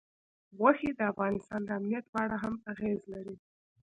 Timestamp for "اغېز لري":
2.71-3.35